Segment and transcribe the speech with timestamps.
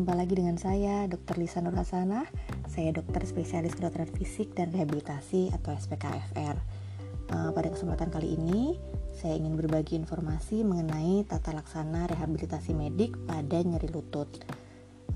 [0.00, 1.36] Jumpa lagi dengan saya, Dr.
[1.36, 2.24] Lisa Nurhasana.
[2.72, 6.56] Saya dokter spesialis kedokteran fisik dan rehabilitasi atau SPKFR.
[7.28, 8.80] Uh, pada kesempatan kali ini,
[9.12, 14.40] saya ingin berbagi informasi mengenai tata laksana rehabilitasi medik pada nyeri lutut.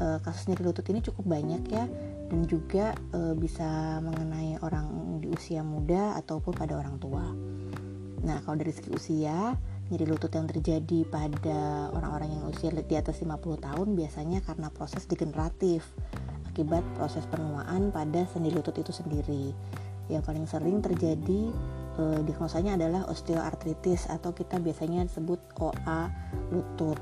[0.05, 1.89] Uh, kasus nyeri lutut ini cukup banyak ya,
[2.29, 7.25] dan juga uh, bisa mengenai orang di usia muda ataupun pada orang tua.
[8.21, 9.57] Nah, kalau dari segi usia,
[9.95, 15.07] nyeri lutut yang terjadi pada orang-orang yang usia di atas 50 tahun biasanya karena proses
[15.07, 15.87] degeneratif
[16.51, 19.51] akibat proses penuaan pada sendi lutut itu sendiri.
[20.11, 21.51] Yang paling sering terjadi
[21.99, 26.11] eh, diagnosanya adalah osteoartritis atau kita biasanya sebut OA
[26.55, 26.99] lutut.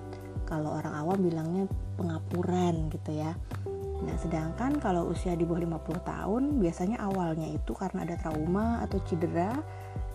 [0.48, 1.64] Kalau orang awam bilangnya
[1.97, 3.33] pengapuran gitu ya.
[4.02, 8.98] Nah, sedangkan kalau usia di bawah 50 tahun biasanya awalnya itu karena ada trauma atau
[9.06, 9.55] cedera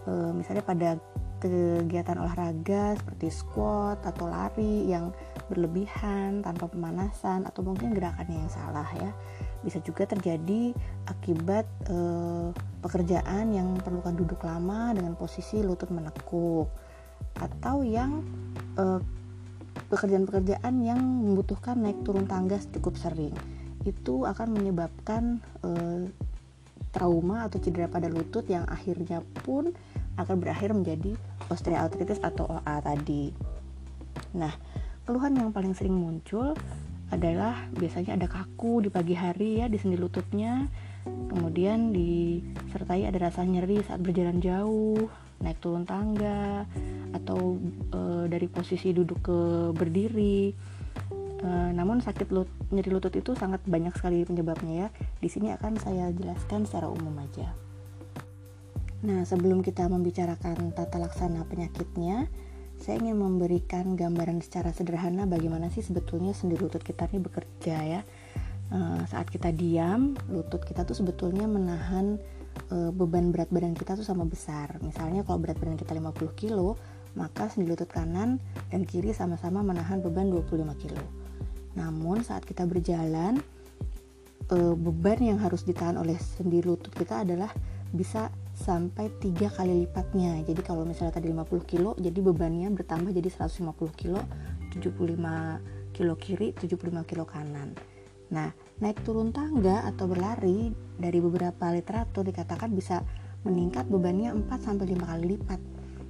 [0.04, 0.90] e, misalnya pada
[1.38, 5.14] kegiatan olahraga seperti squat atau lari yang
[5.48, 9.12] berlebihan tanpa pemanasan atau mungkin gerakannya yang salah ya.
[9.62, 10.76] Bisa juga terjadi
[11.08, 12.50] akibat eh,
[12.82, 16.68] pekerjaan yang perlukan duduk lama dengan posisi lutut menekuk
[17.38, 18.26] atau yang
[18.78, 19.02] eh,
[19.88, 23.34] pekerjaan-pekerjaan yang membutuhkan naik turun tangga cukup sering.
[23.88, 26.12] Itu akan menyebabkan eh,
[26.92, 29.70] trauma atau cedera pada lutut yang akhirnya pun
[30.18, 31.14] akan berakhir menjadi
[31.48, 33.32] osteoartritis atau OA tadi.
[34.36, 34.54] Nah,
[35.06, 36.58] keluhan yang paling sering muncul
[37.08, 40.68] adalah biasanya ada kaku di pagi hari ya di sendi lututnya,
[41.32, 45.08] kemudian disertai ada rasa nyeri saat berjalan jauh,
[45.40, 46.68] naik turun tangga,
[47.16, 47.56] atau
[47.96, 49.40] e, dari posisi duduk ke
[49.72, 50.52] berdiri.
[51.40, 54.90] E, namun sakit lut, nyeri lutut itu sangat banyak sekali penyebabnya ya.
[55.24, 57.67] Di sini akan saya jelaskan secara umum aja.
[59.06, 62.26] Nah, sebelum kita membicarakan tata laksana penyakitnya,
[62.82, 68.02] saya ingin memberikan gambaran secara sederhana bagaimana sih sebetulnya sendi lutut kita ini bekerja ya.
[68.68, 72.20] Uh, saat kita diam, lutut kita tuh sebetulnya menahan
[72.74, 74.82] uh, beban berat badan kita tuh sama besar.
[74.82, 76.74] Misalnya kalau berat badan kita 50 kg,
[77.14, 78.42] maka sendi lutut kanan
[78.74, 80.98] dan kiri sama-sama menahan beban 25 kg.
[81.78, 83.40] Namun saat kita berjalan,
[84.52, 87.54] uh, beban yang harus ditahan oleh sendi lutut kita adalah
[87.94, 88.28] bisa
[88.58, 90.42] sampai tiga kali lipatnya.
[90.42, 94.20] Jadi kalau misalnya tadi 50 kilo jadi bebannya bertambah jadi 150 kilo
[94.74, 97.78] 75 kilo kiri 75 kilo kanan.
[98.34, 98.50] Nah
[98.82, 103.06] naik turun tangga atau berlari dari beberapa literatur dikatakan bisa
[103.46, 105.62] meningkat bebannya 4 sampai 5 kali lipat.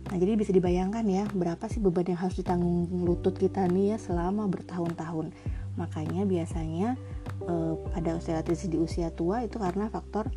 [0.08, 3.98] Nah jadi bisa dibayangkan ya berapa sih beban yang harus ditanggung lutut kita nih ya
[4.00, 5.36] selama bertahun-tahun.
[5.76, 6.96] Makanya biasanya
[7.44, 10.32] eh, pada osteoartritis di usia tua itu karena faktor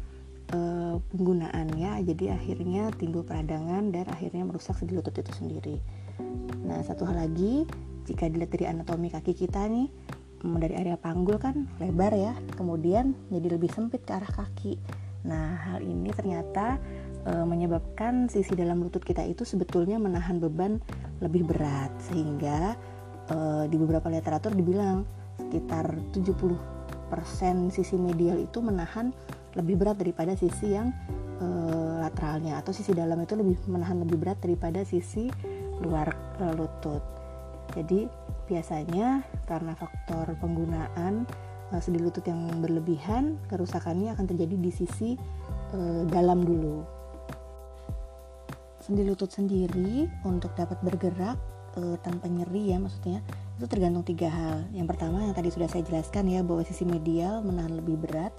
[0.55, 5.77] uh, penggunaannya jadi akhirnya timbul peradangan dan akhirnya merusak sendi lutut itu sendiri.
[6.67, 7.67] Nah satu hal lagi
[8.07, 9.89] jika dilihat dari anatomi kaki kita nih
[10.43, 14.77] mm, dari area panggul kan lebar ya kemudian jadi lebih sempit ke arah kaki.
[15.27, 16.81] Nah hal ini ternyata
[17.29, 20.81] e, menyebabkan sisi dalam lutut kita itu sebetulnya menahan beban
[21.21, 21.93] lebih berat.
[22.09, 22.75] Sehingga
[23.29, 23.37] e,
[23.69, 25.05] di beberapa literatur dibilang
[25.37, 26.57] sekitar 70%
[27.69, 29.13] sisi medial itu menahan
[29.59, 30.95] lebih berat daripada sisi yang
[31.41, 31.47] e,
[31.99, 35.27] lateralnya atau sisi dalam itu lebih menahan lebih berat daripada sisi
[35.83, 37.03] luar e, lutut.
[37.75, 38.07] Jadi
[38.51, 41.27] biasanya karena faktor penggunaan
[41.71, 45.11] e, sendi lutut yang berlebihan, kerusakannya akan terjadi di sisi
[45.75, 46.87] e, dalam dulu.
[48.81, 51.39] Sendi lutut sendiri untuk dapat bergerak
[51.75, 53.23] e, tanpa nyeri ya maksudnya
[53.59, 54.67] itu tergantung tiga hal.
[54.73, 58.33] Yang pertama yang tadi sudah saya jelaskan ya bahwa sisi medial menahan lebih berat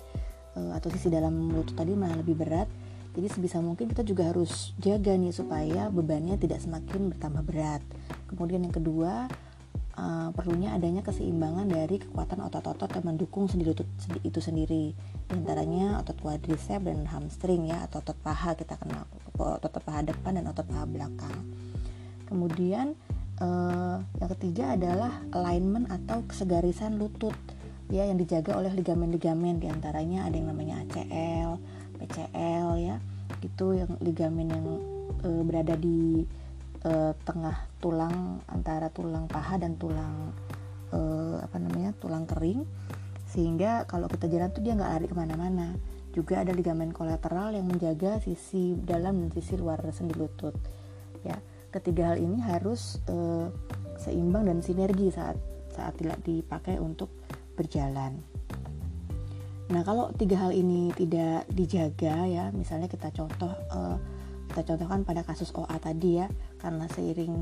[0.55, 2.67] atau sisi dalam lutut tadi malah lebih berat.
[3.11, 7.83] Jadi sebisa mungkin kita juga harus jaga nih supaya bebannya tidak semakin bertambah berat.
[8.31, 9.27] Kemudian yang kedua
[9.99, 13.87] uh, perlunya adanya keseimbangan dari kekuatan otot-otot yang mendukung sendi lutut
[14.23, 14.95] itu sendiri.
[15.27, 19.03] Di antaranya otot quadriceps dan hamstring ya atau otot paha kita kenal
[19.35, 21.35] otot paha depan dan otot paha belakang.
[22.31, 22.95] Kemudian
[23.43, 27.35] uh, yang ketiga adalah alignment atau kesegarisan lutut
[27.91, 31.59] ya yang dijaga oleh ligamen-ligamen di antaranya ada yang namanya ACL,
[31.99, 32.95] PCL ya.
[33.43, 34.65] Itu yang ligamen yang
[35.19, 36.23] e, berada di
[36.87, 36.91] e,
[37.27, 40.31] tengah tulang antara tulang paha dan tulang
[40.87, 40.99] e,
[41.43, 42.63] apa namanya tulang kering.
[43.27, 45.75] Sehingga kalau kita jalan tuh dia nggak lari ke mana-mana.
[46.15, 50.55] Juga ada ligamen kolateral yang menjaga sisi dalam dan sisi luar sendi lutut
[51.27, 51.35] ya.
[51.71, 53.47] Ketiga hal ini harus e,
[53.99, 55.35] seimbang dan sinergi saat
[55.71, 57.20] saat tidak dipakai untuk
[57.61, 58.17] berjalan.
[59.71, 63.95] Nah, kalau tiga hal ini tidak dijaga ya, misalnya kita contoh uh,
[64.51, 66.27] kita contohkan pada kasus OA tadi ya,
[66.59, 67.35] karena seiring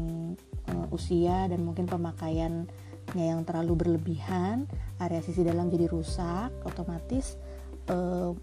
[0.69, 2.69] uh, usia dan mungkin pemakaian
[3.17, 4.69] yang terlalu berlebihan
[5.01, 7.41] area sisi dalam jadi rusak otomatis
[7.89, 8.35] uh,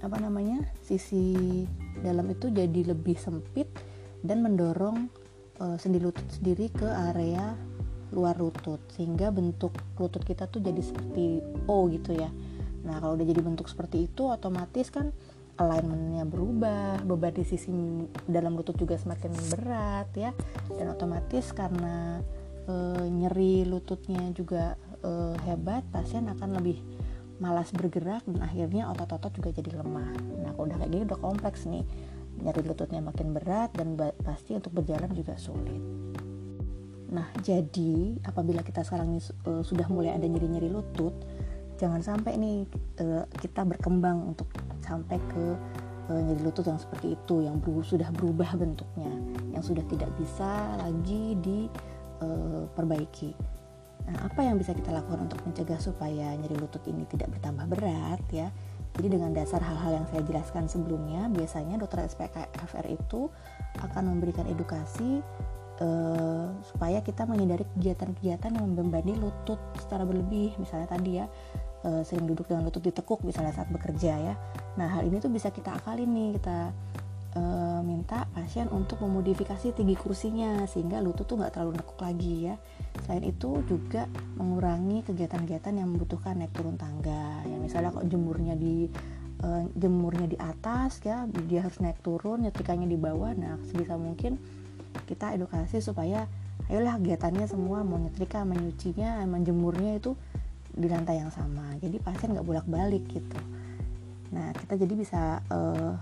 [0.00, 1.64] apa namanya sisi
[2.00, 3.68] dalam itu jadi lebih sempit
[4.24, 5.08] dan mendorong
[5.60, 7.56] uh, sendi lutut sendiri ke area
[8.14, 12.30] luar lutut sehingga bentuk lutut kita tuh jadi seperti O gitu ya.
[12.86, 15.10] Nah kalau udah jadi bentuk seperti itu otomatis kan
[15.56, 17.72] alignmentnya berubah beban di sisi
[18.28, 20.30] dalam lutut juga semakin berat ya.
[20.70, 22.22] Dan otomatis karena
[22.68, 22.74] e,
[23.10, 26.78] nyeri lututnya juga e, hebat pasien akan lebih
[27.36, 30.14] malas bergerak dan akhirnya otot-otot juga jadi lemah.
[30.46, 31.82] Nah kalau udah kayak gini udah kompleks nih.
[32.36, 35.80] Nyeri lututnya makin berat dan pasti untuk berjalan juga sulit
[37.06, 41.14] nah jadi apabila kita sekarang ini uh, sudah mulai ada nyeri-nyeri lutut
[41.78, 42.66] jangan sampai nih
[43.02, 44.50] uh, kita berkembang untuk
[44.82, 45.44] sampai ke
[46.10, 49.12] uh, nyeri lutut yang seperti itu yang ber sudah berubah bentuknya
[49.54, 53.34] yang sudah tidak bisa lagi diperbaiki
[54.06, 58.22] Nah, apa yang bisa kita lakukan untuk mencegah supaya nyeri lutut ini tidak bertambah berat
[58.30, 58.54] ya?
[58.94, 63.28] Jadi dengan dasar hal-hal yang saya jelaskan sebelumnya, biasanya dokter SPK FR itu
[63.82, 65.20] akan memberikan edukasi
[65.80, 70.56] uh, supaya kita menghindari kegiatan-kegiatan yang membebani lutut secara berlebih.
[70.60, 71.26] Misalnya tadi ya,
[71.86, 74.34] uh, sering duduk dengan lutut ditekuk misalnya saat bekerja ya.
[74.76, 76.68] Nah hal ini tuh bisa kita akalin nih, kita
[77.32, 77.42] e,
[77.80, 82.54] minta pasien untuk memodifikasi tinggi kursinya sehingga lutut tuh nggak terlalu nekuk lagi ya.
[83.04, 84.04] Selain itu juga
[84.36, 87.40] mengurangi kegiatan-kegiatan yang membutuhkan naik turun tangga.
[87.44, 88.88] Ya misalnya kok jemurnya di
[89.76, 93.36] jemurnya di atas ya, dia harus naik turun, nyetrikanya di bawah.
[93.36, 94.40] Nah sebisa mungkin
[95.06, 96.26] kita edukasi supaya
[96.66, 100.18] ayolah kegiatannya semua mau nyetrika, menyucinya, menjemurnya itu
[100.74, 101.78] di lantai yang sama.
[101.78, 103.38] Jadi pasien nggak bolak-balik gitu.
[104.34, 105.94] Nah kita jadi bisa uh,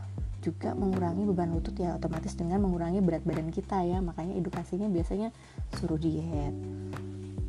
[0.44, 5.32] juga mengurangi beban lutut ya otomatis dengan mengurangi berat badan kita ya makanya edukasinya biasanya
[5.80, 6.52] suruh diet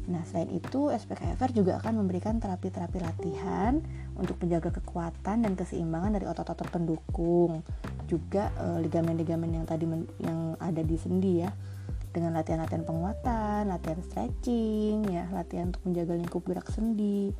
[0.05, 3.83] nah selain itu SPKFR juga akan memberikan terapi-terapi latihan
[4.15, 7.65] untuk menjaga kekuatan dan keseimbangan dari otot-otot pendukung
[8.07, 9.85] juga e, ligamen-ligamen yang tadi
[10.21, 11.51] yang ada di sendi ya
[12.15, 17.35] dengan latihan-latihan penguatan, latihan stretching, ya latihan untuk menjaga lingkup gerak sendi.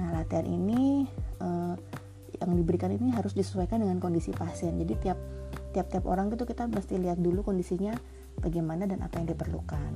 [0.00, 1.04] Nah latihan ini
[1.38, 1.48] e,
[2.40, 5.18] yang diberikan ini harus disesuaikan dengan kondisi pasien jadi tiap
[5.70, 7.94] tiap tiap orang itu kita mesti lihat dulu kondisinya
[8.42, 9.92] bagaimana dan apa yang diperlukan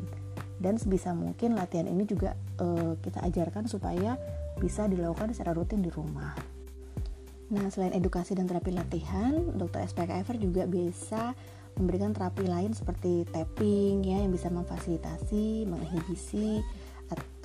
[0.59, 4.19] dan sebisa mungkin latihan ini juga uh, kita ajarkan supaya
[4.59, 6.35] bisa dilakukan secara rutin di rumah.
[7.49, 11.33] Nah, selain edukasi dan terapi latihan, dokter SPKFR juga bisa
[11.81, 16.61] memberikan terapi lain seperti tapping ya yang bisa memfasilitasi, menginhibisi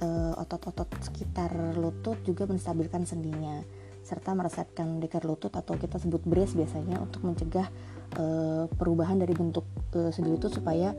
[0.03, 3.63] eh, otot-otot sekitar lutut juga menstabilkan sendinya
[4.03, 7.71] serta meresepkan dekat lutut atau kita sebut brace biasanya untuk mencegah
[8.19, 9.63] uh, perubahan dari bentuk
[9.95, 10.91] uh, sendi lutut supaya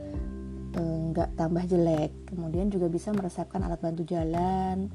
[0.75, 2.11] nggak tambah jelek.
[2.33, 4.91] Kemudian juga bisa meresepkan alat bantu jalan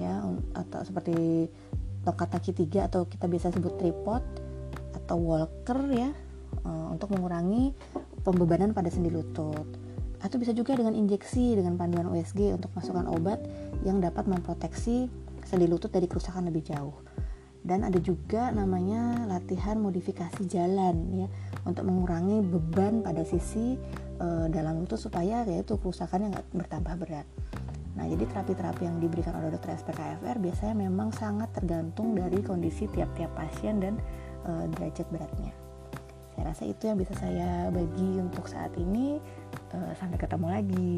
[0.00, 0.26] ya
[0.58, 1.46] atau seperti
[2.04, 4.22] tokat kaki tiga atau kita biasa sebut tripod
[4.94, 6.12] atau walker ya
[6.64, 7.74] uh, untuk mengurangi
[8.22, 9.66] pembebanan pada sendi lutut
[10.24, 13.44] atau bisa juga dengan injeksi dengan panduan USG untuk masukkan obat
[13.84, 15.12] yang dapat memproteksi
[15.44, 16.96] sendi lutut dari kerusakan lebih jauh
[17.64, 21.28] dan ada juga namanya latihan modifikasi jalan ya
[21.64, 23.80] untuk mengurangi beban pada sisi
[24.20, 27.26] e, dalam lutut supaya yaitu kerusakannya nggak bertambah berat.
[27.94, 33.30] Nah jadi terapi-terapi yang diberikan oleh dokter SPKFR biasanya memang sangat tergantung dari kondisi tiap-tiap
[33.38, 33.94] pasien dan
[34.42, 35.54] e, derajat beratnya.
[36.34, 39.22] Saya rasa itu yang bisa saya bagi untuk saat ini.
[39.70, 40.92] E, sampai ketemu lagi.